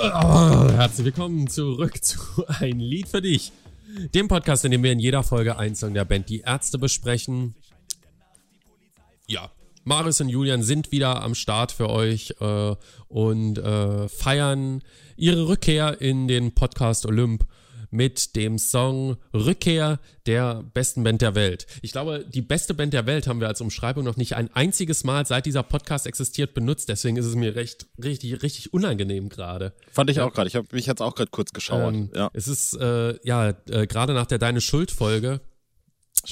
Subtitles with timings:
[0.00, 3.52] Oh, herzlich willkommen zurück zu Ein Lied für dich.
[4.14, 7.54] Dem Podcast, in dem wir in jeder Folge Song der Band Die Ärzte besprechen.
[9.28, 9.50] Ja,
[9.84, 12.74] Marius und Julian sind wieder am Start für euch äh,
[13.08, 14.82] und äh, feiern
[15.16, 17.46] ihre Rückkehr in den Podcast Olymp
[17.94, 21.66] mit dem Song Rückkehr der besten Band der Welt.
[21.80, 25.04] Ich glaube, die beste Band der Welt haben wir als Umschreibung noch nicht ein einziges
[25.04, 26.88] Mal seit dieser Podcast existiert benutzt.
[26.88, 29.72] Deswegen ist es mir recht, richtig, richtig unangenehm gerade.
[29.92, 30.48] Fand ich auch gerade.
[30.48, 31.94] Ich habe mich jetzt auch gerade kurz geschaut.
[31.94, 32.30] Ähm, ja.
[32.32, 35.40] Es ist äh, ja äh, gerade nach der Deine Schuld Folge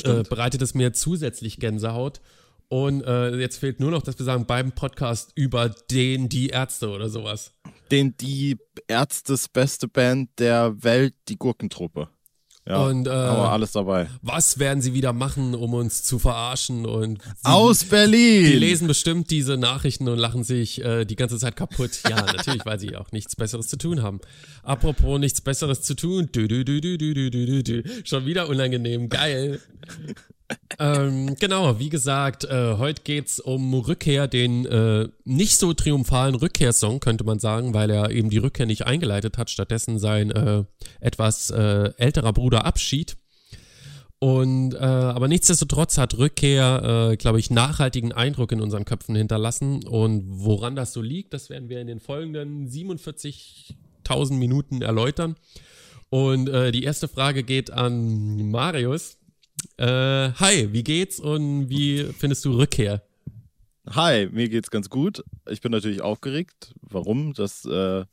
[0.05, 2.20] äh, bereitet es mir zusätzlich Gänsehaut.
[2.69, 6.89] Und äh, jetzt fehlt nur noch, dass wir sagen, beim Podcast über den, die Ärzte
[6.89, 7.53] oder sowas
[7.92, 8.56] den die
[8.88, 12.09] Ärztes beste Band der Welt, die Gurkentruppe.
[12.66, 14.09] Ja, und äh, aber alles dabei.
[14.23, 16.86] Was werden sie wieder machen, um uns zu verarschen?
[16.86, 18.45] Und sie, aus Berlin.
[18.45, 21.91] Die lesen bestimmt diese Nachrichten und lachen sich äh, die ganze Zeit kaputt.
[22.09, 24.20] Ja, natürlich, weil sie auch nichts Besseres zu tun haben.
[24.62, 26.28] Apropos nichts Besseres zu tun.
[26.30, 27.83] Du, du, du, du, du, du, du, du.
[28.05, 29.08] Schon wieder unangenehm.
[29.08, 29.61] Geil
[30.78, 37.00] ähm, genau, wie gesagt, äh, heute geht's um Rückkehr, den äh, nicht so triumphalen Rückkehrsong,
[37.00, 40.64] könnte man sagen, weil er eben die Rückkehr nicht eingeleitet hat, stattdessen sein äh,
[41.00, 43.17] etwas äh, älterer Bruder Abschied.
[44.19, 49.84] Und äh, aber nichtsdestotrotz hat Rückkehr, äh, glaube ich, nachhaltigen Eindruck in unseren Köpfen hinterlassen.
[49.84, 55.34] Und woran das so liegt, das werden wir in den folgenden 47.000 Minuten erläutern.
[56.08, 59.17] Und die erste Frage geht an Marius.
[59.77, 63.02] Äh, hi, wie geht's und wie findest du Rückkehr?
[63.91, 65.24] Hi, mir geht's ganz gut.
[65.50, 66.74] Ich bin natürlich aufgeregt.
[66.82, 67.34] Warum?
[67.34, 68.05] Das äh,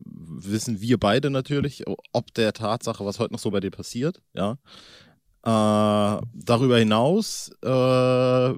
[0.00, 4.20] wissen wir beide natürlich, ob der Tatsache, was heute noch so bei dir passiert.
[4.34, 4.58] Ja.
[5.44, 8.52] Äh, darüber hinaus, äh,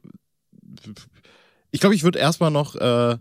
[1.71, 3.19] ich glaube, ich würde erstmal noch äh,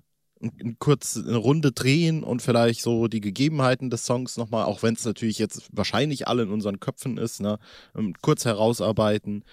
[0.79, 5.05] kurz eine Runde drehen und vielleicht so die Gegebenheiten des Songs nochmal, auch wenn es
[5.05, 7.59] natürlich jetzt wahrscheinlich alle in unseren Köpfen ist, ne,
[7.95, 9.43] ähm, kurz herausarbeiten.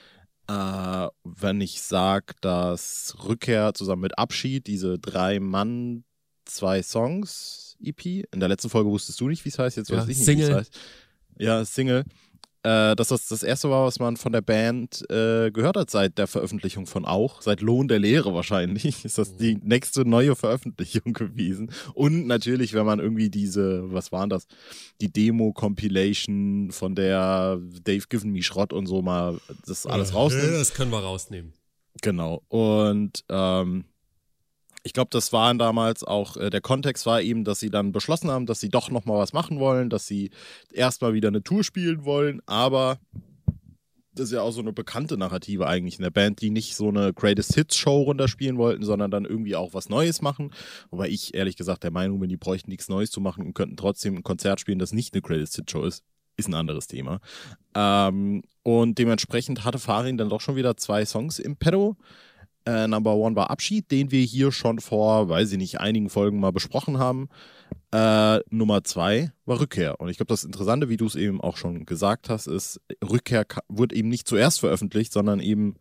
[0.48, 6.04] Äh, wenn ich sage, dass Rückkehr zusammen mit Abschied, diese drei Mann,
[6.44, 10.08] zwei Songs EP, in der letzten Folge wusstest du nicht, wie es heißt, jetzt weiß
[10.08, 10.78] ich nicht, wie es heißt.
[11.38, 12.04] Ja, Single
[12.62, 16.18] äh, dass das das erste war, was man von der Band äh, gehört hat seit
[16.18, 21.12] der Veröffentlichung von Auch, seit Lohn der Lehre wahrscheinlich, ist das die nächste neue Veröffentlichung
[21.14, 21.70] gewesen.
[21.94, 24.46] Und natürlich, wenn man irgendwie diese, was waren das,
[25.00, 30.52] die Demo-Compilation von der Dave Given Me Schrott und so mal das alles rausnimmt.
[30.52, 31.54] Das können wir rausnehmen.
[32.02, 32.42] Genau.
[32.48, 33.84] Und ähm,
[34.82, 38.30] ich glaube, das war damals auch, äh, der Kontext war eben, dass sie dann beschlossen
[38.30, 40.30] haben, dass sie doch nochmal was machen wollen, dass sie
[40.72, 42.98] erstmal wieder eine Tour spielen wollen, aber
[44.14, 46.88] das ist ja auch so eine bekannte Narrative eigentlich in der Band, die nicht so
[46.88, 50.52] eine Greatest Hits Show runterspielen wollten, sondern dann irgendwie auch was Neues machen.
[50.90, 53.76] Wobei ich ehrlich gesagt der Meinung bin, die bräuchten nichts Neues zu machen und könnten
[53.76, 56.04] trotzdem ein Konzert spielen, das nicht eine Greatest Hits Show ist.
[56.36, 57.20] Ist ein anderes Thema.
[57.74, 61.96] Ähm, und dementsprechend hatte Farin dann doch schon wieder zwei Songs im Pedo.
[62.66, 66.40] Äh, Number One war Abschied, den wir hier schon vor, weiß ich nicht, einigen Folgen
[66.40, 67.28] mal besprochen haben.
[67.92, 70.00] Äh, Nummer zwei war Rückkehr.
[70.00, 73.46] Und ich glaube, das Interessante, wie du es eben auch schon gesagt hast, ist, Rückkehr
[73.68, 75.76] wurde eben nicht zuerst veröffentlicht, sondern eben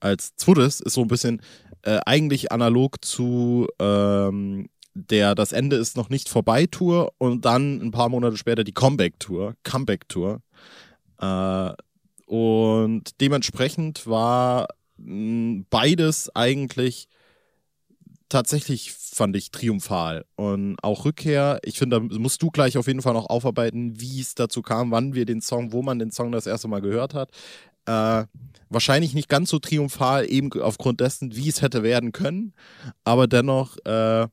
[0.00, 1.42] als zweites ist so ein bisschen
[1.82, 7.80] äh, eigentlich analog zu ähm, der Das Ende ist noch nicht vorbei Tour und dann
[7.80, 10.42] ein paar Monate später die Comeback Tour, Comeback Tour.
[11.18, 11.72] Äh,
[12.26, 14.68] und dementsprechend war
[15.70, 17.08] beides eigentlich
[18.30, 20.24] tatsächlich fand ich triumphal.
[20.36, 24.20] Und auch Rückkehr, ich finde, da musst du gleich auf jeden Fall noch aufarbeiten, wie
[24.20, 27.12] es dazu kam, wann wir den Song, wo man den Song das erste Mal gehört
[27.12, 27.30] hat.
[27.86, 28.24] Äh,
[28.68, 32.54] wahrscheinlich nicht ganz so triumphal, eben aufgrund dessen, wie es hätte werden können.
[33.04, 34.28] Aber dennoch äh,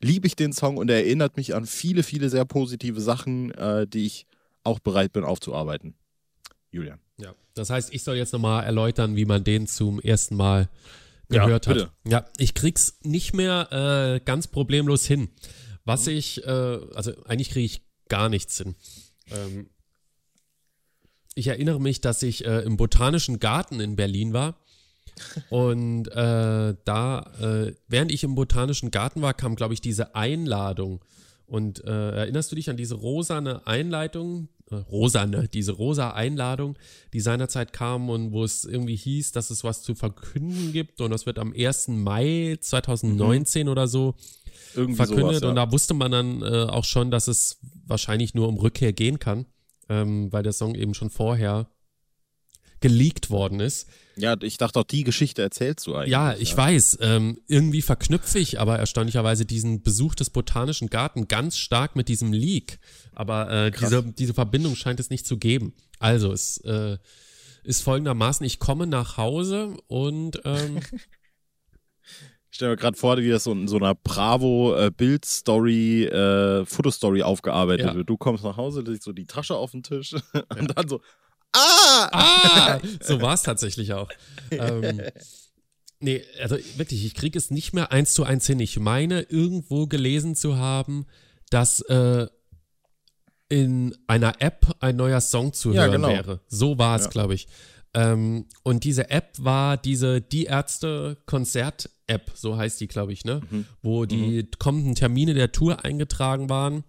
[0.00, 3.86] liebe ich den Song und er erinnert mich an viele, viele sehr positive Sachen, äh,
[3.86, 4.26] die ich
[4.64, 5.94] auch bereit bin aufzuarbeiten.
[6.70, 7.05] Julian.
[7.18, 10.68] Ja, das heißt, ich soll jetzt nochmal erläutern, wie man den zum ersten Mal
[11.28, 11.90] gehört ja, hat.
[12.06, 15.30] Ja, ich krieg's nicht mehr äh, ganz problemlos hin.
[15.84, 16.12] Was mhm.
[16.12, 16.50] ich, äh,
[16.94, 18.74] also eigentlich kriege ich gar nichts hin.
[19.30, 19.70] Ähm,
[21.34, 24.58] ich erinnere mich, dass ich äh, im Botanischen Garten in Berlin war.
[25.50, 31.04] Und äh, da, äh, während ich im Botanischen Garten war, kam, glaube ich, diese Einladung.
[31.46, 36.76] Und äh, erinnerst du dich an diese rosane Einleitung, äh, rosane, diese rosa Einladung,
[37.12, 41.10] die seinerzeit kam und wo es irgendwie hieß, dass es was zu verkünden gibt und
[41.10, 41.88] das wird am 1.
[41.88, 43.70] Mai 2019 mhm.
[43.70, 44.14] oder so
[44.74, 45.48] irgendwie verkündet sowas, ja.
[45.50, 49.18] und da wusste man dann äh, auch schon, dass es wahrscheinlich nur um Rückkehr gehen
[49.18, 49.46] kann,
[49.88, 51.68] ähm, weil der Song eben schon vorher
[52.80, 53.88] geleakt worden ist.
[54.16, 56.12] Ja, ich dachte auch, die Geschichte erzählst du eigentlich.
[56.12, 56.56] Ja, ich ja.
[56.56, 56.98] weiß.
[57.02, 62.32] Ähm, irgendwie verknüpfe ich aber erstaunlicherweise diesen Besuch des Botanischen Garten ganz stark mit diesem
[62.32, 62.78] Leak.
[63.14, 65.74] Aber äh, diese, diese Verbindung scheint es nicht zu geben.
[65.98, 66.96] Also, es äh,
[67.64, 70.80] ist folgendermaßen, ich komme nach Hause und ähm,
[72.56, 77.88] Ich stelle mir gerade vor, wie das so in so einer Bravo-Bild-Story, äh, Fotostory aufgearbeitet
[77.88, 77.94] ja.
[77.94, 78.08] wird.
[78.08, 80.66] Du kommst nach Hause, legst so die Tasche auf den Tisch und ja.
[80.68, 81.02] dann so,
[82.12, 82.78] ah!
[82.78, 82.80] ah!
[83.00, 84.08] So war es tatsächlich auch.
[84.50, 85.02] ähm,
[86.00, 88.60] nee, also wirklich, ich kriege es nicht mehr eins zu eins hin.
[88.60, 91.06] Ich meine, irgendwo gelesen zu haben,
[91.50, 92.26] dass äh,
[93.48, 96.08] in einer App ein neuer Song zu ja, hören genau.
[96.08, 96.40] wäre.
[96.48, 97.10] So war es, ja.
[97.10, 97.48] glaube ich.
[97.94, 103.24] Ähm, und diese App war diese Die Ärzte Konzert App, so heißt die, glaube ich,
[103.24, 103.40] ne?
[103.50, 103.66] Mhm.
[103.82, 104.50] Wo die mhm.
[104.58, 106.84] kommenden Termine der Tour eingetragen waren.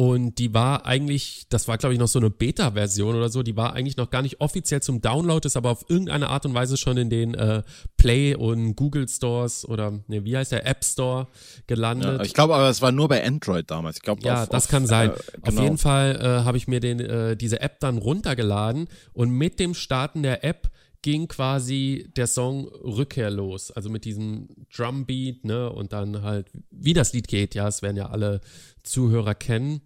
[0.00, 3.54] Und die war eigentlich, das war glaube ich noch so eine Beta-Version oder so, die
[3.54, 6.78] war eigentlich noch gar nicht offiziell zum Download, ist aber auf irgendeine Art und Weise
[6.78, 7.62] schon in den äh,
[7.98, 11.26] Play und Google Stores oder ne, wie heißt der App Store
[11.66, 12.16] gelandet.
[12.16, 13.96] Ja, ich glaube aber, es war nur bei Android damals.
[13.96, 15.10] Ich glaube, ja, auf, das auf, kann sein.
[15.10, 15.46] Äh, genau.
[15.48, 19.60] Auf jeden Fall äh, habe ich mir den, äh, diese App dann runtergeladen und mit
[19.60, 20.70] dem Starten der App
[21.02, 23.70] ging quasi der Song Rückkehr los.
[23.70, 25.70] Also mit diesem Drumbeat, ne?
[25.70, 28.40] Und dann halt, wie das Lied geht, ja, es werden ja alle
[28.82, 29.82] Zuhörer kennen.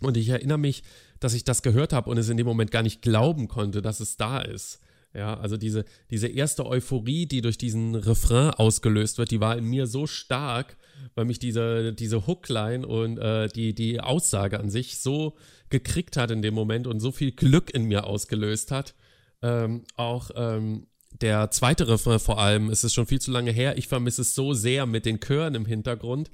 [0.00, 0.82] Und ich erinnere mich,
[1.20, 4.00] dass ich das gehört habe und es in dem Moment gar nicht glauben konnte, dass
[4.00, 4.80] es da ist.
[5.14, 9.64] Ja, also diese, diese erste Euphorie, die durch diesen Refrain ausgelöst wird, die war in
[9.64, 10.76] mir so stark,
[11.14, 15.34] weil mich diese, diese Hookline und äh, die, die Aussage an sich so
[15.70, 18.94] gekriegt hat in dem Moment und so viel Glück in mir ausgelöst hat,
[19.42, 20.86] ähm, auch ähm,
[21.20, 24.34] der zweite Refrain vor allem, es ist schon viel zu lange her, ich vermisse es
[24.34, 26.30] so sehr mit den Chören im Hintergrund.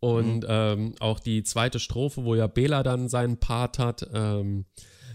[0.00, 0.46] Und mhm.
[0.48, 4.64] ähm, auch die zweite Strophe, wo ja Bela dann seinen Part hat, ähm,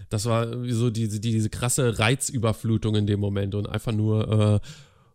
[0.08, 4.68] das war so diese, diese krasse Reizüberflutung in dem Moment und einfach nur äh,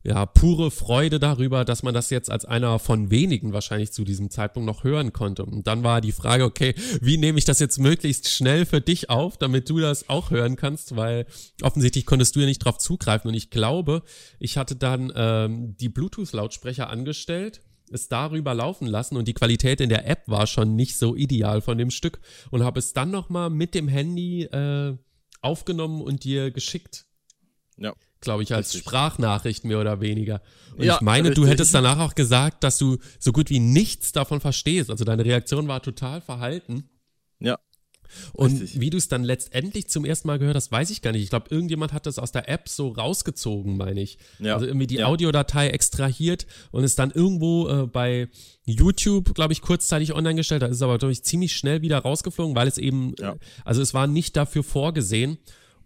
[0.03, 4.31] ja, pure Freude darüber, dass man das jetzt als einer von wenigen wahrscheinlich zu diesem
[4.31, 5.45] Zeitpunkt noch hören konnte.
[5.45, 9.09] Und dann war die Frage, okay, wie nehme ich das jetzt möglichst schnell für dich
[9.09, 11.27] auf, damit du das auch hören kannst, weil
[11.62, 13.29] offensichtlich konntest du ja nicht drauf zugreifen.
[13.29, 14.01] Und ich glaube,
[14.39, 19.89] ich hatte dann ähm, die Bluetooth-Lautsprecher angestellt es darüber laufen lassen und die Qualität in
[19.89, 23.49] der App war schon nicht so ideal von dem Stück und habe es dann nochmal
[23.49, 24.97] mit dem Handy äh,
[25.41, 27.05] aufgenommen und dir geschickt.
[27.77, 28.83] Ja glaube ich, als richtig.
[28.83, 30.41] Sprachnachricht mehr oder weniger.
[30.77, 31.43] Und ja, ich meine, richtig.
[31.43, 34.89] du hättest danach auch gesagt, dass du so gut wie nichts davon verstehst.
[34.89, 36.89] Also deine Reaktion war total verhalten.
[37.39, 37.59] Ja.
[38.33, 38.79] Und richtig.
[38.79, 41.23] wie du es dann letztendlich zum ersten Mal gehört hast, weiß ich gar nicht.
[41.23, 44.17] Ich glaube, irgendjemand hat das aus der App so rausgezogen, meine ich.
[44.39, 44.53] Ja.
[44.53, 45.07] Also irgendwie die ja.
[45.07, 48.29] Audiodatei extrahiert und ist dann irgendwo äh, bei
[48.65, 50.61] YouTube, glaube ich, kurzzeitig online gestellt.
[50.61, 53.35] Da ist es aber, glaube ich, ziemlich schnell wieder rausgeflogen, weil es eben, ja.
[53.65, 55.37] also es war nicht dafür vorgesehen.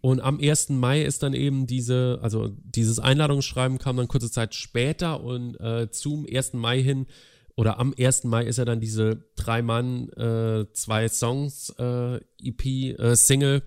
[0.01, 0.69] Und am 1.
[0.69, 5.89] Mai ist dann eben diese, also dieses Einladungsschreiben kam dann kurze Zeit später und äh,
[5.89, 6.53] zum 1.
[6.53, 7.07] Mai hin
[7.55, 8.25] oder am 1.
[8.25, 13.63] Mai ist ja dann diese drei Mann, äh, zwei Songs äh, EP äh, Single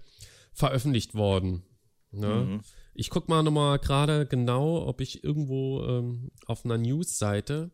[0.53, 1.63] veröffentlicht worden.
[2.11, 2.29] Ne?
[2.29, 2.61] Mhm.
[2.95, 7.71] Ich guck mal nochmal gerade genau, ob ich irgendwo ähm, auf einer News-Seite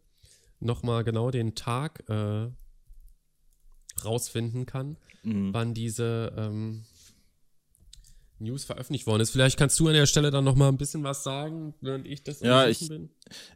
[0.61, 2.49] nochmal genau den Tag äh,
[4.05, 5.53] rausfinden kann, mhm.
[5.53, 6.85] wann diese ähm,
[8.39, 9.31] News veröffentlicht worden ist.
[9.31, 12.23] Vielleicht kannst du an der Stelle dann noch mal ein bisschen was sagen, während ich
[12.23, 13.11] das ja, ich, bin.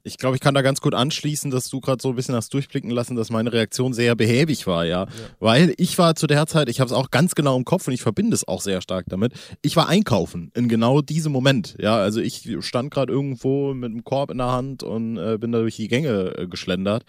[0.04, 2.54] Ich glaube, ich kann da ganz gut anschließen, dass du gerade so ein bisschen hast
[2.54, 5.04] durchblicken lassen, dass meine Reaktion sehr behäbig war, ja.
[5.04, 5.08] ja.
[5.40, 7.94] Weil ich war zu der Zeit, ich habe es auch ganz genau im Kopf und
[7.94, 9.32] ich verbinde es auch sehr stark damit.
[9.62, 11.96] Ich war einkaufen in genau diesem Moment, ja.
[11.96, 15.58] Also ich stand gerade irgendwo mit einem Korb in der Hand und äh, bin da
[15.58, 17.04] durch die Gänge äh, geschlendert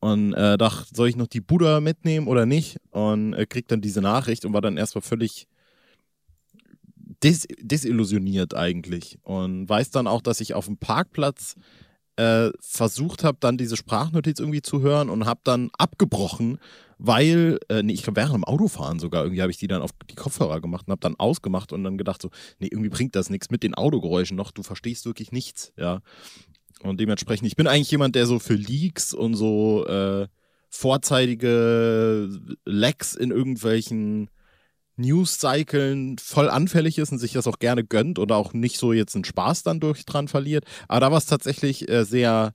[0.00, 2.76] und äh, dachte, soll ich noch die Buddha mitnehmen oder nicht?
[2.90, 5.48] Und äh, krieg dann diese Nachricht und war dann erstmal völlig
[7.24, 11.56] des desillusioniert eigentlich und weiß dann auch, dass ich auf dem Parkplatz
[12.16, 16.58] äh, versucht habe, dann diese Sprachnotiz irgendwie zu hören und habe dann abgebrochen,
[16.98, 19.90] weil, äh, nee, ich glaube, während dem Autofahren sogar irgendwie habe ich die dann auf
[20.08, 23.30] die Kopfhörer gemacht und habe dann ausgemacht und dann gedacht so, nee, irgendwie bringt das
[23.30, 26.02] nichts mit den Autogeräuschen noch, du verstehst wirklich nichts, ja.
[26.82, 30.28] Und dementsprechend, ich bin eigentlich jemand, der so für Leaks und so äh,
[30.68, 32.28] vorzeitige
[32.66, 34.28] Lags in irgendwelchen
[34.96, 39.14] News-Cyclen voll anfällig ist und sich das auch gerne gönnt oder auch nicht so jetzt
[39.14, 40.64] einen Spaß dann durch dran verliert.
[40.88, 42.54] Aber da war es tatsächlich äh, sehr,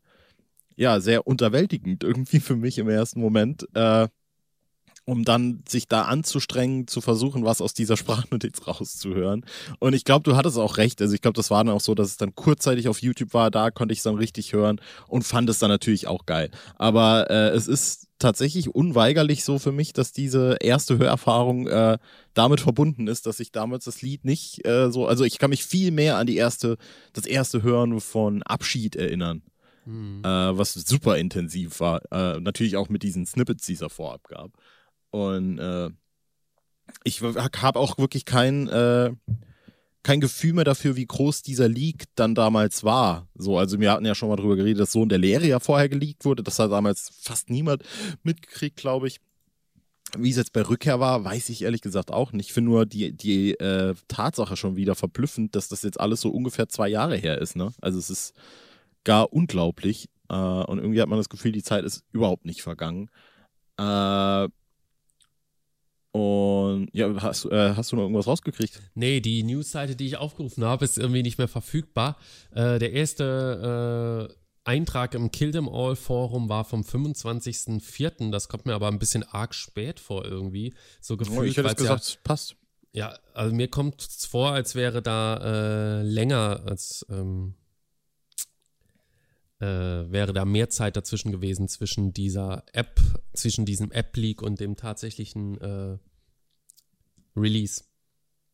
[0.75, 3.67] ja, sehr unterwältigend irgendwie für mich im ersten Moment.
[3.75, 4.07] Äh,
[5.09, 9.43] um dann sich da anzustrengen, zu versuchen, was aus dieser Sprachnotiz rauszuhören.
[9.79, 11.01] Und ich glaube, du hattest auch recht.
[11.01, 13.49] Also ich glaube, das war dann auch so, dass es dann kurzzeitig auf YouTube war,
[13.49, 16.51] da konnte ich es dann richtig hören und fand es dann natürlich auch geil.
[16.75, 21.97] Aber äh, es ist tatsächlich unweigerlich so für mich, dass diese erste Hörerfahrung äh,
[22.33, 25.63] damit verbunden ist, dass ich damals das Lied nicht äh, so, also ich kann mich
[25.63, 26.77] viel mehr an die erste,
[27.13, 29.41] das erste Hören von Abschied erinnern.
[29.85, 30.21] Mhm.
[30.23, 32.01] Äh, was super intensiv war.
[32.11, 34.51] Äh, natürlich auch mit diesen Snippets, die es da vorab gab.
[35.11, 35.89] Und äh,
[37.03, 39.11] ich habe auch wirklich kein, äh,
[40.03, 43.27] kein Gefühl mehr dafür, wie groß dieser Leak dann damals war.
[43.35, 45.89] So, also wir hatten ja schon mal drüber geredet, dass Sohn der Lehre ja vorher
[45.89, 46.43] geleakt wurde.
[46.43, 47.83] Das hat damals fast niemand
[48.23, 49.19] mitgekriegt, glaube ich.
[50.17, 52.47] Wie es jetzt bei Rückkehr war, weiß ich ehrlich gesagt auch nicht.
[52.47, 56.29] Ich finde nur die, die äh, Tatsache schon wieder verblüffend, dass das jetzt alles so
[56.29, 57.55] ungefähr zwei Jahre her ist.
[57.55, 57.71] Ne?
[57.79, 58.33] Also es ist
[59.03, 60.09] gar unglaublich.
[60.29, 63.11] Äh, und irgendwie hat man das Gefühl, die Zeit ist überhaupt nicht vergangen.
[63.77, 64.47] Äh,
[66.11, 68.81] und ja, hast, äh, hast du noch irgendwas rausgekriegt?
[68.95, 72.17] Nee, die Newsseite, die ich aufgerufen habe, ist irgendwie nicht mehr verfügbar.
[72.51, 78.31] Äh, der erste äh, Eintrag im Kill Them All Forum war vom 25.04.
[78.31, 80.73] Das kommt mir aber ein bisschen arg spät vor irgendwie.
[80.99, 82.55] So gefühlt, oh, ich hätte gesagt, ja, passt.
[82.91, 87.53] Ja, also mir kommt es vor, als wäre da äh, länger als ähm,
[89.59, 92.99] äh, wäre da mehr Zeit dazwischen gewesen zwischen dieser App,
[93.39, 95.97] zwischen diesem App-Leak und dem tatsächlichen äh,
[97.35, 97.83] Release.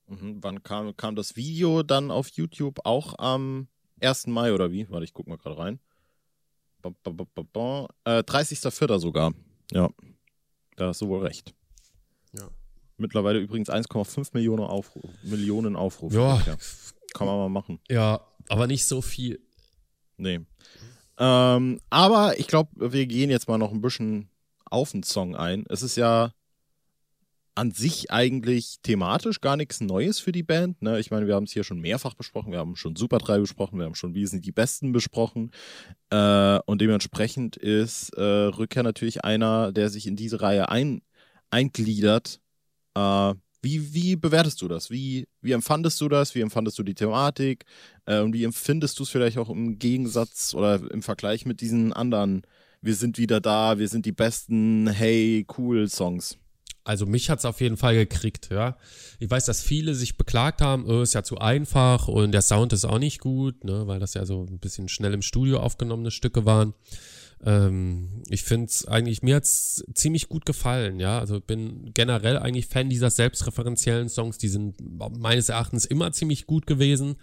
[0.08, 0.38] Mhm.
[0.42, 2.80] Wann kam, kam das Video dann auf YouTube?
[2.84, 3.68] Auch am
[4.02, 4.28] 1.
[4.28, 4.90] Mai oder wie?
[4.90, 5.80] Warte, ich guck mal gerade rein.
[6.82, 9.00] Ba, ba, ba, äh, 30.04.
[9.00, 9.34] sogar.
[9.72, 9.90] Ja.
[10.76, 11.54] Da hast du wohl recht.
[12.34, 12.48] Ja.
[12.98, 16.16] Mittlerweile übrigens 1,5 Millionen, Aufru Millionen Aufrufe.
[16.16, 16.42] Ja.
[16.46, 16.58] ja.
[17.14, 17.80] Kann man mal machen.
[17.90, 19.42] Ja, aber nicht so viel.
[20.18, 20.42] Nee.
[21.18, 24.30] Ähm, aber ich glaube, wir gehen jetzt mal noch ein bisschen
[24.76, 25.64] auf den Song ein.
[25.70, 26.32] Es ist ja
[27.56, 30.82] an sich eigentlich thematisch gar nichts Neues für die Band.
[30.82, 31.00] Ne?
[31.00, 32.52] Ich meine, wir haben es hier schon mehrfach besprochen.
[32.52, 33.80] Wir haben schon Super 3 besprochen.
[33.80, 35.52] Wir haben schon Wie sind die Besten besprochen.
[36.10, 41.02] Äh, und dementsprechend ist äh, Rückkehr natürlich einer, der sich in diese Reihe ein,
[41.50, 42.42] eingliedert.
[42.96, 44.92] Äh, wie, wie bewertest du das?
[44.92, 46.36] Wie, wie empfandest du das?
[46.36, 47.64] Wie empfandest du die Thematik?
[48.06, 51.94] Äh, und wie empfindest du es vielleicht auch im Gegensatz oder im Vergleich mit diesen
[51.94, 52.42] anderen
[52.86, 56.38] Wir sind wieder da, wir sind die besten, hey, cool Songs?
[56.84, 58.78] Also mich hat es auf jeden Fall gekriegt, ja.
[59.18, 62.74] Ich weiß, dass viele sich beklagt haben, oh, ist ja zu einfach und der Sound
[62.74, 66.12] ist auch nicht gut, ne, weil das ja so ein bisschen schnell im Studio aufgenommene
[66.12, 66.76] Stücke waren.
[67.44, 71.18] Ähm, ich finde es eigentlich, mir hat es ziemlich gut gefallen, ja.
[71.18, 74.76] Also bin generell eigentlich Fan dieser selbstreferenziellen Songs, die sind
[75.18, 77.16] meines Erachtens immer ziemlich gut gewesen.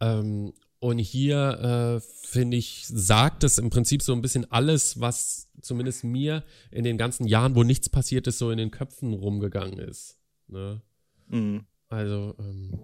[0.00, 5.48] Ähm, und hier, äh, finde ich, sagt es im Prinzip so ein bisschen alles, was
[5.60, 9.78] zumindest mir in den ganzen Jahren, wo nichts passiert ist, so in den Köpfen rumgegangen
[9.78, 10.16] ist.
[10.48, 10.80] Ne?
[11.28, 11.66] Mhm.
[11.88, 12.78] Also, ähm,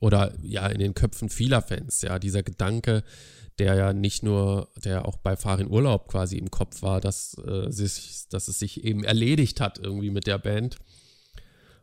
[0.00, 3.04] oder ja, in den Köpfen vieler Fans, ja, dieser Gedanke,
[3.58, 7.70] der ja nicht nur, der auch bei Farin Urlaub quasi im Kopf war, dass, äh,
[7.70, 10.76] sich, dass es sich eben erledigt hat irgendwie mit der Band.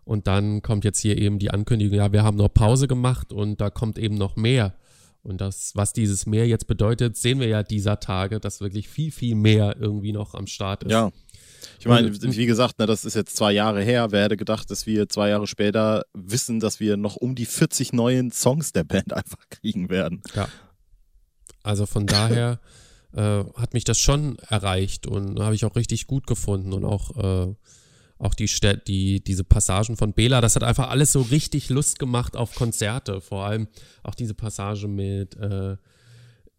[0.08, 3.60] Und dann kommt jetzt hier eben die Ankündigung, ja, wir haben noch Pause gemacht und
[3.60, 4.74] da kommt eben noch mehr.
[5.22, 9.12] Und das, was dieses Mehr jetzt bedeutet, sehen wir ja dieser Tage, dass wirklich viel,
[9.12, 10.92] viel mehr irgendwie noch am Start ist.
[10.94, 11.12] Ja.
[11.78, 14.12] Ich meine, wie gesagt, ne, das ist jetzt zwei Jahre her.
[14.12, 17.92] Wer hätte gedacht, dass wir zwei Jahre später wissen, dass wir noch um die 40
[17.92, 20.22] neuen Songs der Band einfach kriegen werden.
[20.34, 20.48] Ja.
[21.64, 22.62] Also von daher
[23.14, 27.50] äh, hat mich das schon erreicht und habe ich auch richtig gut gefunden und auch,
[27.50, 27.54] äh,
[28.20, 28.50] auch die,
[28.88, 33.22] die, diese Passagen von Bela, das hat einfach alles so richtig Lust gemacht auf Konzerte.
[33.22, 33.68] Vor allem
[34.04, 35.78] auch diese Passage mit äh,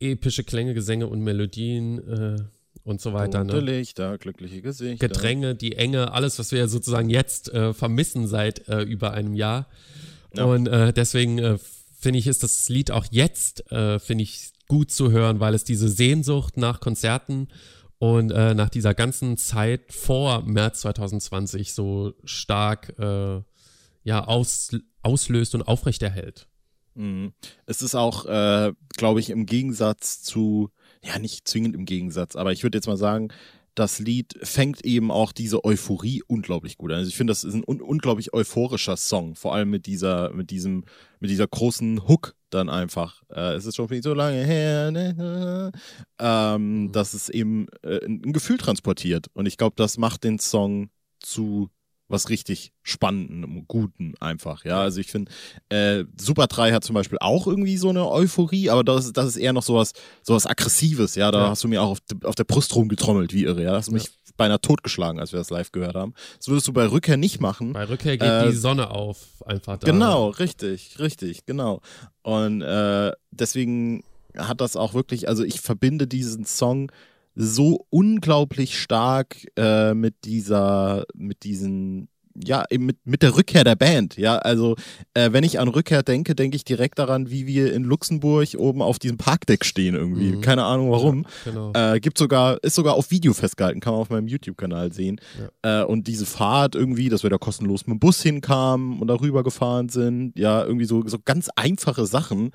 [0.01, 2.37] epische Klänge, Gesänge und Melodien äh,
[2.85, 3.41] und so weiter.
[3.41, 3.79] Bunte ne?
[3.79, 5.09] Lichter, glückliche Gesichter.
[5.09, 9.67] Gedränge, die Enge, alles, was wir sozusagen jetzt äh, vermissen seit äh, über einem Jahr.
[10.35, 10.45] Ja.
[10.45, 11.59] Und äh, deswegen äh,
[11.99, 15.65] finde ich, ist das Lied auch jetzt, äh, finde ich, gut zu hören, weil es
[15.65, 17.49] diese Sehnsucht nach Konzerten
[17.99, 23.43] und äh, nach dieser ganzen Zeit vor März 2020 so stark äh,
[24.05, 24.71] ja, aus,
[25.03, 26.49] auslöst und aufrechterhält.
[26.95, 27.33] Mhm.
[27.67, 30.71] Es ist auch, äh, glaube ich, im Gegensatz zu,
[31.03, 33.29] ja, nicht zwingend im Gegensatz, aber ich würde jetzt mal sagen,
[33.79, 36.99] das Lied fängt eben auch diese Euphorie unglaublich gut an.
[36.99, 40.51] Also ich finde, das ist ein un unglaublich euphorischer Song, vor allem mit dieser, mit
[40.51, 40.85] diesem,
[41.21, 43.23] mit dieser großen Hook dann einfach.
[43.31, 45.73] Äh, es ist schon so lange her, ne,
[46.19, 46.93] ähm, mhm.
[46.93, 49.27] dass es eben äh, ein Gefühl transportiert.
[49.35, 51.71] Und ich glaube, das macht den Song zu
[52.09, 54.65] was richtig Spannendem, Guten einfach.
[54.65, 55.31] Ja, also ich finde,
[55.69, 59.37] äh, Super 3 hat zum Beispiel auch irgendwie so eine Euphorie, aber das, das ist
[59.37, 61.15] eher noch sowas, sowas Aggressives.
[61.15, 61.49] Ja, da Ja.
[61.51, 63.63] hast du mir auch auf, de- auf der Brust rumgetrommelt, wie irre.
[63.63, 66.15] Ja, da hast du mich beinahe totgeschlagen, als wir das live gehört haben.
[66.39, 67.73] Das würdest du bei Rückkehr nicht machen.
[67.73, 69.85] Bei Rückkehr geht Äh, die Sonne auf, einfach da.
[69.91, 71.81] Genau, richtig, richtig, genau.
[72.23, 74.05] Und äh, deswegen
[74.37, 76.93] hat das auch wirklich, also ich verbinde diesen Song
[77.41, 82.09] so unglaublich stark äh, mit dieser, mit diesen,
[82.45, 84.17] ja, eben mit, mit der Rückkehr der Band.
[84.17, 84.77] Ja, also
[85.15, 88.83] äh, wenn ich an Rückkehr denke, denke ich direkt daran, wie wir in Luxemburg oben
[88.83, 90.33] auf diesem Parkdeck stehen irgendwie.
[90.33, 90.41] Mhm.
[90.41, 91.27] Keine Ahnung warum.
[91.45, 91.73] Genau.
[91.75, 95.21] Äh, gibt sogar, ist sogar auf Video festgehalten, kann man auf meinem YouTube-Kanal sehen.
[95.63, 99.43] Äh, und diese Fahrt irgendwie, dass wir da kostenlos mit dem Bus hinkamen und darüber
[99.43, 102.51] gefahren sind, ja, irgendwie so, so ganz einfache Sachen.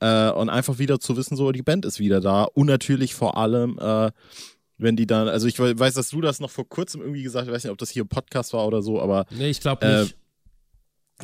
[0.00, 2.44] Äh, und einfach wieder zu wissen, so, die Band ist wieder da.
[2.44, 4.10] Und natürlich vor allem, äh,
[4.78, 7.42] wenn die dann, also ich we- weiß, dass du das noch vor kurzem irgendwie gesagt
[7.42, 9.60] hast, ich weiß nicht, ob das hier im Podcast war oder so, aber nee, ich
[9.60, 10.16] glaube äh, nicht.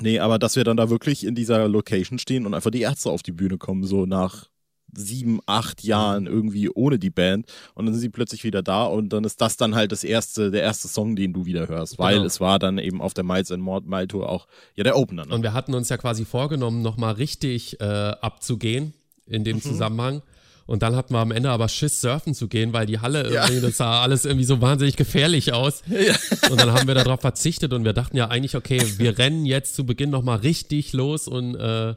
[0.01, 3.11] nee, aber dass wir dann da wirklich in dieser Location stehen und einfach die Ärzte
[3.11, 4.49] auf die Bühne kommen, so nach
[4.93, 9.13] sieben, acht Jahren irgendwie ohne die Band und dann sind sie plötzlich wieder da und
[9.13, 12.15] dann ist das dann halt das erste, der erste Song, den du wieder hörst, weil
[12.15, 12.27] Genau.
[12.27, 15.27] es war dann eben auf der Miles and More Mile Tour auch ja der Opener.
[15.27, 15.35] Ne?
[15.35, 18.93] Und wir hatten uns ja quasi vorgenommen, nochmal richtig äh, abzugehen
[19.27, 19.45] in Mhm.
[19.45, 20.23] dem Zusammenhang.
[20.71, 23.49] Und dann hatten wir am Ende aber Schiss, surfen zu gehen, weil die Halle Ja.
[23.49, 25.83] das sah alles irgendwie so wahnsinnig gefährlich aus.
[26.49, 29.75] Und dann haben wir darauf verzichtet und wir dachten ja eigentlich, okay, wir rennen jetzt
[29.75, 31.95] zu Beginn nochmal richtig los und äh,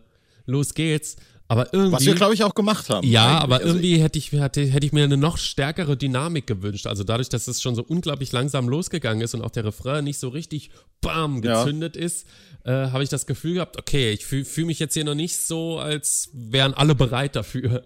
[0.48, 1.18] los geht's.
[1.48, 1.92] Aber irgendwie.
[1.98, 3.06] Was wir glaube ich auch gemacht haben.
[3.08, 3.44] Ja, eigentlich.
[3.44, 6.88] aber Also irgendwie hätte ich, hätte, hätte ich mir eine noch stärkere Dynamik gewünscht.
[6.88, 10.18] Also dadurch, dass es schon so unglaublich langsam losgegangen ist und auch der Refrain nicht
[10.18, 11.63] so richtig bam Ja.
[11.63, 12.25] gezündet ist,
[12.65, 15.38] äh, habe ich das Gefühl gehabt, okay, ich fühle fühl mich jetzt hier noch nicht
[15.38, 17.84] so, als wären alle bereit dafür.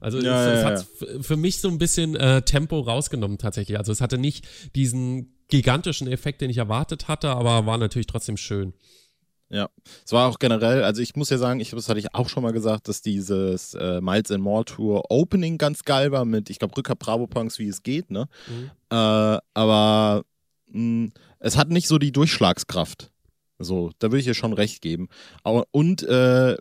[0.00, 3.78] Also Ja, es, ja, es hat für mich so ein bisschen äh, Tempo rausgenommen tatsächlich.
[3.78, 8.36] Also es hatte nicht diesen gigantischen Effekt, den ich erwartet hatte, aber war natürlich trotzdem
[8.36, 8.74] schön.
[9.50, 9.70] Ja,
[10.04, 12.42] es war auch generell, also ich muss ja sagen, ich, das hatte ich auch schon
[12.42, 16.58] mal gesagt, dass dieses äh, Miles and More Tour Opening ganz geil war mit, ich
[16.58, 18.28] glaube, Rückkehr Bravo Punks, wie es geht, ne?
[18.46, 18.70] Mhm.
[18.90, 20.24] Äh, aber
[20.66, 23.10] mh, es hat nicht so die Durchschlagskraft.
[23.58, 25.08] So, da würde ich ihr schon recht geben.
[25.42, 26.56] Aber, und äh,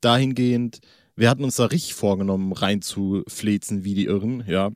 [0.00, 0.80] dahingehend,
[1.16, 4.70] wir hatten uns da richtig vorgenommen, reinzuflezen wie die Irren, ja.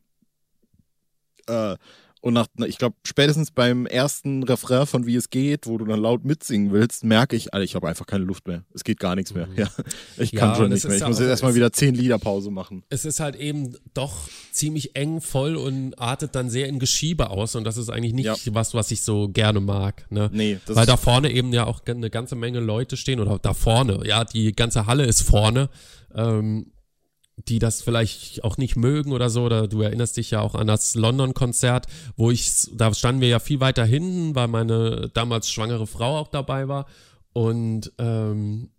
[1.47, 1.77] Äh,
[2.23, 6.01] und nach, ich glaube, spätestens beim ersten Refrain von Wie es geht, wo du dann
[6.01, 8.65] laut mitsingen willst, merke ich, Alter, ich habe einfach keine Luft mehr.
[8.75, 9.47] Es geht gar nichts mehr.
[9.57, 9.69] Ja,
[10.19, 10.95] ich Ja, kann und schon nicht mehr.
[10.95, 12.83] Ich ja muss jetzt erstmal wieder zehn Lieder Pause machen.
[12.89, 17.55] es ist halt eben doch ziemlich eng voll und artet dann sehr in Geschiebe aus
[17.55, 18.35] und das ist eigentlich nicht Ja.
[18.55, 20.11] was, was ich so gerne mag.
[20.11, 20.29] Ne?
[20.33, 24.01] Nee, Weil da vorne eben ja auch eine ganze Menge Leute stehen oder da vorne,
[24.05, 25.69] ja, die ganze Halle ist vorne,
[26.15, 26.73] ähm,
[27.49, 29.45] die das vielleicht auch nicht mögen oder so.
[29.45, 33.39] Oder du erinnerst dich ja auch an das London-Konzert, wo ich, da standen wir ja
[33.41, 36.87] viel weiter hinten, weil meine damals schwangere Frau auch dabei war
[37.33, 38.71] und ähm,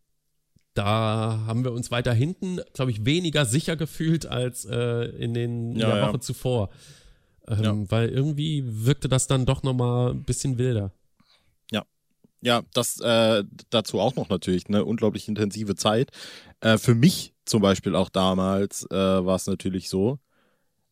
[0.74, 5.72] da haben wir uns weiter hinten, glaube ich, weniger sicher gefühlt als äh, in den
[5.74, 6.08] in Ja, der ja.
[6.08, 6.70] Woche zuvor.
[7.48, 7.76] Ähm, Ja.
[7.90, 10.92] Weil irgendwie wirkte das dann doch nochmal ein bisschen wilder.
[12.42, 16.12] Ja, das äh, dazu auch noch natürlich eine unglaublich intensive Zeit.
[16.62, 20.20] Äh, für mich zum Beispiel auch damals äh, war es natürlich so.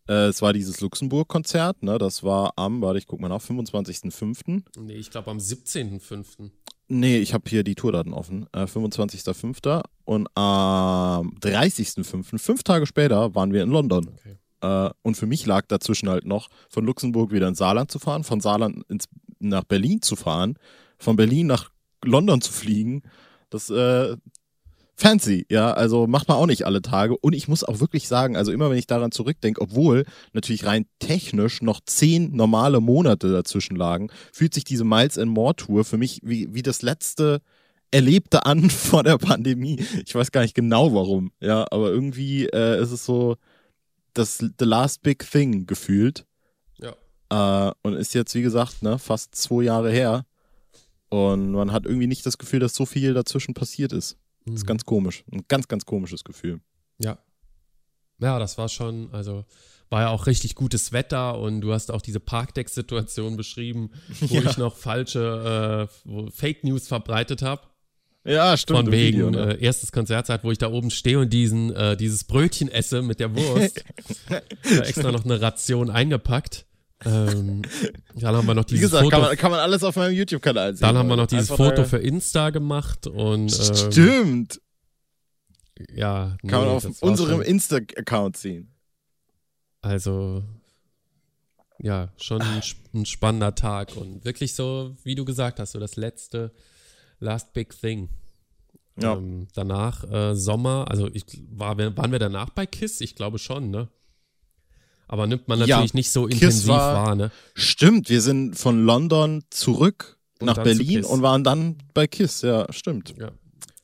[0.07, 1.97] Äh, es war dieses Luxemburg-Konzert, ne?
[1.97, 4.63] Das war am, warte, ich guck mal nach, 25.05.
[4.77, 6.51] Nee, ich glaube am 17.05.
[6.87, 8.47] Nee, ich habe hier die Tourdaten offen.
[8.51, 9.83] Äh, 25.05.
[10.03, 14.09] Und am 30.05., fünf Tage später, waren wir in London.
[14.09, 14.37] Okay.
[14.61, 18.23] Äh, und für mich lag dazwischen halt noch, von Luxemburg wieder ins Saarland zu fahren,
[18.23, 19.05] von Saarland ins,
[19.39, 20.57] nach Berlin zu fahren,
[20.97, 21.71] von Berlin nach
[22.03, 23.03] London zu fliegen.
[23.49, 24.15] Das äh,
[24.95, 25.71] fancy, ja.
[25.71, 27.17] Also macht man auch nicht alle Tage.
[27.17, 30.85] Und ich muss auch wirklich sagen, also immer wenn ich daran zurückdenke, obwohl natürlich rein
[30.99, 35.97] technisch noch zehn normale Monate dazwischen lagen, fühlt sich diese Miles and More Tour für
[35.97, 37.41] mich wie, wie das letzte
[37.91, 39.83] Erlebte an vor der Pandemie.
[40.05, 43.35] Ich weiß gar nicht genau warum, ja, aber irgendwie äh, ist es so
[44.13, 46.25] das The Last Big Thing gefühlt.
[46.79, 47.69] Ja.
[47.69, 50.25] Äh, und ist jetzt, wie gesagt, ne, fast zwei Jahre her.
[51.09, 54.17] Und man hat irgendwie nicht das Gefühl, dass so viel dazwischen passiert ist.
[54.45, 54.67] Das ist Mhm.
[54.67, 55.23] ganz komisch.
[55.31, 56.59] Ein ganz, ganz komisches Gefühl.
[56.99, 57.17] Ja.
[58.19, 59.45] Ja, das war schon, also
[59.89, 63.91] war ja auch richtig gutes Wetter und du hast auch diese Parkdeck-Situation beschrieben,
[64.21, 64.49] wo Ja.
[64.49, 67.61] ich noch falsche äh, Fake News verbreitet habe.
[68.23, 68.79] Ja, stimmt.
[68.79, 69.55] Von wegen Video, ne?
[69.57, 73.19] äh, erstes Konzertzeit, wo ich da oben stehe und diesen, äh, dieses Brötchen esse mit
[73.19, 73.83] der Wurst.
[74.63, 76.65] extra noch eine Ration eingepackt.
[77.03, 77.61] Ähm,
[78.15, 80.13] dann haben wir noch Wie dieses gesagt, Foto, kann man, kann man alles auf meinem
[80.13, 80.81] YouTube-Kanal sehen.
[80.87, 84.61] dann haben wir noch dieses Einfach Foto mal- für Insta gemacht und ähm, Stimmt.
[85.93, 88.71] ja, Kann man auf unserem Insta-Account sehen.
[89.81, 90.43] Also,
[91.79, 92.61] ja, schon ein,
[92.93, 96.51] ein, spannender Tag und wirklich so, wie du gesagt hast, so das letzte,
[97.19, 98.09] last big thing.
[98.99, 99.13] Ja.
[99.17, 103.01] Ähm, danach äh, Sommer, also ich war, waren wir danach bei KISS?
[103.01, 103.89] Ich glaube schon, ne?
[105.07, 107.31] Aber nimmt man natürlich ja, nicht so intensiv war, wahr, ne?
[107.53, 112.65] Stimmt, wir sind von London zurück und nach Berlin und waren dann bei KISS, ja,
[112.71, 113.13] stimmt.
[113.19, 113.31] Ja.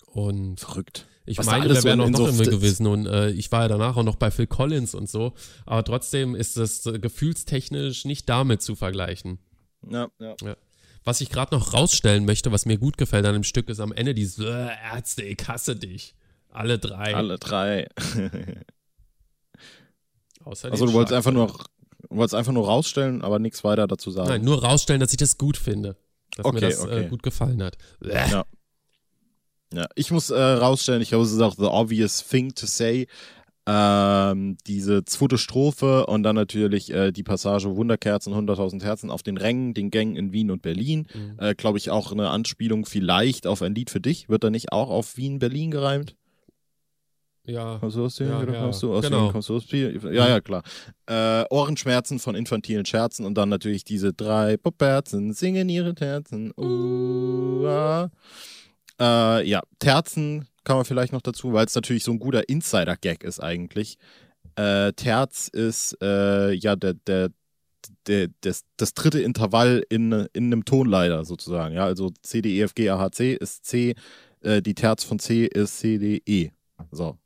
[0.07, 1.07] Und verrückt.
[1.25, 3.95] Ich Was meine, wir wären noch, noch immer gewesen und äh, ich war ja danach
[3.95, 5.33] auch noch bei Phil Collins und so,
[5.65, 9.37] aber trotzdem ist das äh, gefühlstechnisch nicht damit zu vergleichen.
[9.89, 10.35] Ja, ja.
[10.43, 10.55] ja.
[11.03, 13.91] Was ich gerade noch rausstellen möchte, was mir gut gefällt an dem Stück, ist am
[13.91, 16.15] Ende dieses äh, Ärzte, ich hasse dich.
[16.49, 17.15] Alle drei.
[17.15, 17.87] Alle drei.
[20.45, 21.53] Außer also du wolltest einfach nur
[22.09, 24.29] wolltest einfach nur rausstellen, aber nichts weiter dazu sagen.
[24.29, 25.95] Nein, nur rausstellen, dass ich das gut finde.
[26.35, 27.05] Dass okay, mir das äh, okay.
[27.05, 27.77] äh, gut gefallen hat.
[28.01, 28.45] Ja.
[29.73, 33.07] Ja, ich muss äh, rausstellen, ich glaube, es ist auch the obvious thing to say.
[33.67, 39.37] Ähm, diese zweite Strophe und dann natürlich äh, die Passage Wunderkerzen, 100.000 Herzen auf den
[39.37, 41.07] Rängen, den Gängen in Wien und Berlin.
[41.13, 41.35] Mhm.
[41.37, 44.27] Äh, glaube ich auch eine Anspielung vielleicht auf ein Lied für dich.
[44.29, 46.15] Wird da nicht auch auf Wien, Berlin gereimt?
[47.45, 47.77] Ja.
[47.79, 48.29] Du aus Wien?
[48.29, 48.61] Ja, ja.
[48.61, 49.31] Kommst du aus genau.
[49.31, 49.99] Aus Wien?
[50.13, 50.63] Ja, ja, klar.
[51.07, 56.53] Äh, Ohrenschmerzen von infantilen Scherzen und dann natürlich diese drei Popperzen singen ihre Terzen.
[56.57, 57.65] Uh.
[58.99, 63.23] Äh, ja, Terzen kann man vielleicht noch dazu, weil es natürlich so ein guter Insider-Gag
[63.23, 63.97] ist eigentlich.
[64.55, 67.31] Äh, Terz ist äh, ja der, der,
[68.05, 71.73] der, das, das dritte Intervall in, in einem Tonleiter sozusagen.
[71.73, 73.95] Ja, also C, D, E, F, G, A, H, C ist C,
[74.41, 76.51] äh, die Terz von C ist C, D, E.
[76.91, 77.17] So.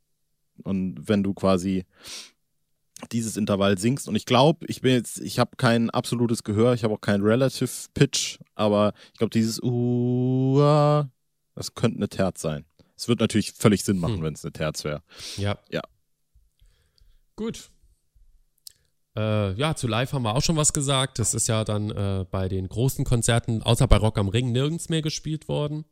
[0.64, 1.86] Und wenn du quasi
[3.12, 4.08] dieses Intervall singst.
[4.08, 7.24] Und ich glaube, ich bin jetzt, ich habe kein absolutes Gehör, ich habe auch keinen
[7.24, 11.04] Relative Pitch, aber ich glaube, dieses uh,
[11.56, 12.66] das könnte eine Terz sein.
[12.96, 14.24] Es wird natürlich völlig Sinn machen, hm.
[14.24, 15.04] wenn es eine Terz wäre.
[15.38, 15.58] Ja.
[15.70, 15.82] Ja.
[17.36, 17.70] Gut.
[19.16, 21.20] Äh, ja, zu live haben wir auch schon was gesagt.
[21.20, 24.90] Das ist ja dann äh, bei den großen Konzerten, außer bei Rock am Ring, nirgends
[24.90, 25.86] mehr gespielt worden.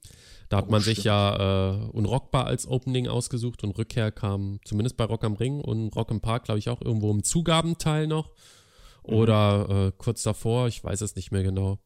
[0.49, 0.97] Da hat oh, man stimmt.
[0.97, 5.61] sich ja äh, Unrockbar als Opening ausgesucht und Rückkehr kam zumindest bei Rock am Ring
[5.61, 8.29] und Rock im Park, glaube ich, auch irgendwo im Zugabenteil noch.
[9.07, 9.13] Mhm.
[9.13, 9.93] Oder mhm.
[9.97, 11.79] kurz davor, ich weiß es nicht mehr genau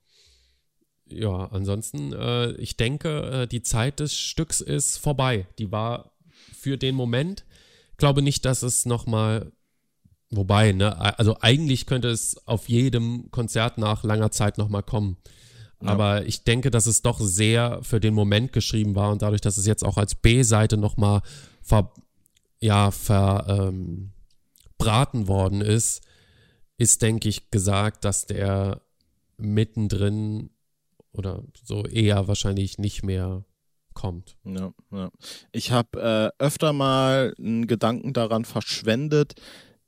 [1.10, 5.48] ja, ansonsten, äh, ich denke, äh, die Zeit des Stücks ist vorbei.
[5.58, 6.12] Die war
[6.54, 7.46] für den Moment.
[7.98, 9.52] Glaube nicht, dass es nochmal,
[10.30, 15.18] wobei, ne, also eigentlich könnte es auf jedem Konzert nach langer Zeit nochmal kommen.
[15.82, 15.90] Ja.
[15.90, 19.58] Aber ich denke, dass es doch sehr für den Moment geschrieben war und dadurch, dass
[19.58, 21.22] es jetzt auch als B-Seite nochmal
[21.62, 21.94] ver,
[22.60, 24.12] ja, verbraten
[24.80, 26.02] ähm, worden ist,
[26.78, 28.82] ist, denke ich, gesagt, dass der
[29.38, 30.50] mittendrin
[31.12, 33.44] oder so eher wahrscheinlich nicht mehr
[33.94, 34.38] kommt.
[34.44, 35.10] Ja, ja.
[35.52, 39.36] Ich habe äh, öfter mal einen Gedanken daran verschwendet,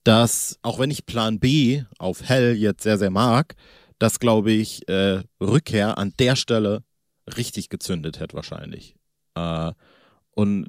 [0.04, 3.56] dass, auch wenn ich Plan B auf Hell jetzt sehr, sehr mag,
[4.00, 6.84] dass, glaube ich, äh, Rückkehr an der Stelle
[7.38, 8.96] richtig gezündet hätte wahrscheinlich.
[9.36, 9.74] Äh,
[10.32, 10.68] und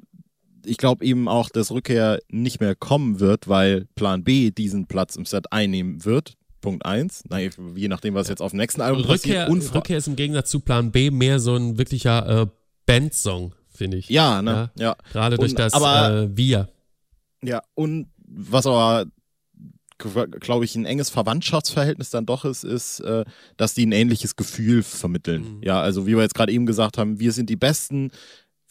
[0.65, 5.15] ich glaube eben auch, dass Rückkehr nicht mehr kommen wird, weil Plan B diesen Platz
[5.15, 6.35] im Set einnehmen wird.
[6.59, 7.23] Punkt 1.
[7.75, 9.73] Je nachdem, was jetzt auf dem nächsten Album Rückkehr, passiert.
[9.73, 12.47] Rückkehr ist im Gegensatz zu Plan B mehr so ein wirklicher äh,
[12.85, 14.09] Bandsong, finde ich.
[14.09, 14.71] Ja, ne?
[14.77, 14.83] Ja.
[14.83, 14.95] ja.
[15.11, 16.69] Gerade durch das aber, äh, Wir.
[17.43, 19.05] Ja, und was aber
[20.39, 23.25] glaube ich, ein enges Verwandtschaftsverhältnis dann doch ist, ist, äh,
[23.57, 25.57] dass die ein ähnliches Gefühl vermitteln.
[25.57, 25.63] Mhm.
[25.63, 28.11] Ja, also wie wir jetzt gerade eben gesagt haben, wir sind die Besten,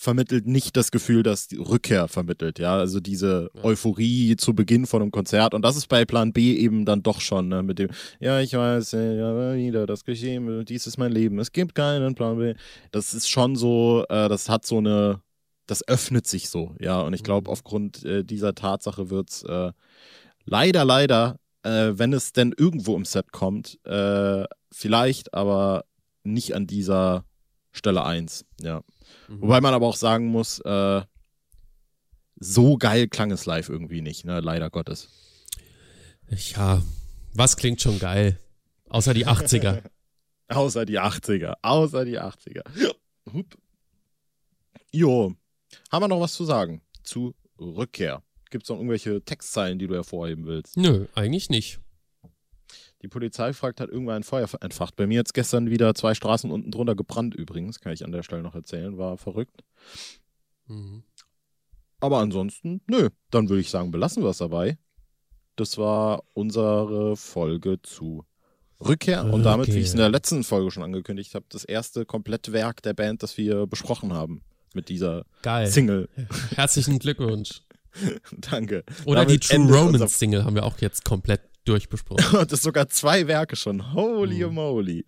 [0.01, 3.51] vermittelt nicht das Gefühl, dass die Rückkehr vermittelt, ja, also diese.
[3.63, 7.21] Euphorie zu Beginn von einem Konzert und das ist bei Plan B eben dann doch
[7.21, 11.39] schon, ne, mit dem, ja, ich weiß, ja, wieder das geschehen, dies ist mein Leben,
[11.39, 12.55] es gibt keinen Plan B.
[12.93, 15.21] Das ist schon so, äh, das hat so eine,
[15.67, 17.53] das öffnet sich so, ja, und ich glaube, mhm.
[17.53, 19.73] aufgrund äh, dieser Tatsache wird's äh,
[20.51, 25.85] leider, leider, äh, wenn es denn irgendwo im Set kommt, äh, vielleicht, aber
[26.25, 27.25] nicht an dieser
[27.73, 28.83] Stelle 1, ja.
[29.29, 29.43] Mhm.
[29.43, 31.03] Wobei man aber auch sagen muss, äh,
[32.37, 34.41] so geil klang es live irgendwie nicht, ne?
[34.41, 35.09] leider Gottes.
[36.29, 36.83] Ja,
[37.33, 38.39] was klingt schon geil?
[38.89, 39.83] Außer die 80er.
[40.49, 42.63] außer die 80er, außer die 80er.
[43.33, 43.57] Hup.
[44.93, 45.35] Jo,
[45.93, 48.23] haben wir noch was zu sagen zu Rückkehr?
[48.51, 50.77] Gibt es noch irgendwelche Textzeilen, die du hervorheben willst?
[50.77, 51.81] Nö, eigentlich nicht.
[53.03, 54.97] Die Polizei fragt, hat irgendwann ein Feuer entfacht.
[54.97, 58.23] Bei mir jetzt gestern wieder zwei Straßen unten drunter gebrannt übrigens, kann ich an der
[58.23, 59.63] Stelle noch erzählen, war verrückt.
[60.67, 61.05] Mhm.
[62.01, 64.79] Aber ansonsten, nö, dann würde ich sagen, belassen wir es dabei.
[65.57, 68.25] Das war unsere Folge zu
[68.81, 72.07] Rückkehr und damit, wie ich es in der letzten Folge schon angekündigt habe, das erste
[72.07, 74.43] Komplettwerk der Band, das wir besprochen haben
[74.75, 75.67] mit dieser Geil.
[75.67, 76.09] Single.
[76.55, 77.61] Herzlichen Glückwunsch.
[78.51, 78.85] Danke.
[79.05, 82.39] Oder Damit die True Romance Single haben wir auch jetzt komplett durchbesprochen.
[82.39, 83.95] Und das sogar zwei Werke schon.
[83.95, 84.55] Holy mhm.
[84.55, 85.05] moly.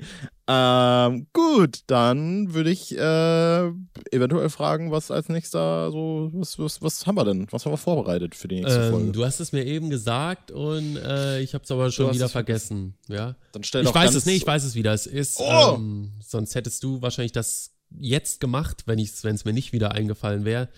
[0.46, 3.66] Ähm, gut, dann würde ich äh,
[4.10, 7.46] eventuell fragen, was als nächster so, was, was, was haben wir denn?
[7.50, 9.12] Was haben wir vorbereitet für die nächste ähm, Folge?
[9.12, 12.94] Du hast es mir eben gesagt und äh, ich habe es aber schon wieder vergessen.
[13.08, 13.34] Ja?
[13.52, 14.92] Dann stell ich weiß es nicht, ich weiß es wieder.
[14.92, 15.76] Es ist, oh!
[15.76, 20.68] ähm, sonst hättest du wahrscheinlich das jetzt gemacht, wenn es mir nicht wieder eingefallen wäre.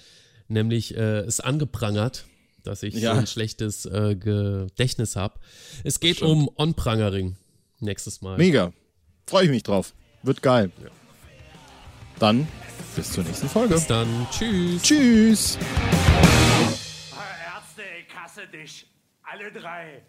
[0.49, 2.27] Nämlich äh, es angeprangert
[2.65, 3.13] dass ich ja.
[3.13, 5.39] so ein schlechtes äh, Gedächtnis habe.
[5.85, 7.37] Es geht um On-Prangering
[7.81, 8.39] nächstes Mal.
[8.39, 8.73] Mega.
[9.27, 9.95] Freue ich mich drauf.
[10.23, 10.73] Wird geil.
[10.83, 10.91] Ja.
[12.19, 12.49] Dann
[12.97, 13.75] bis zur nächsten Folge.
[13.75, 14.09] Bis dann.
[14.31, 14.83] Tschüss.
[14.83, 15.59] Tschüss.
[17.55, 18.87] Ärzte, ich hasse dich.
[19.23, 20.03] Alle drei.